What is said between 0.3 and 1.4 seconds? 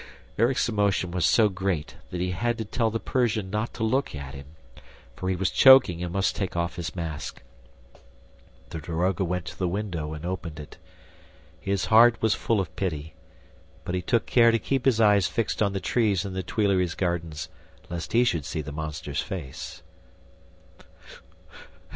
..."Erik's emotion was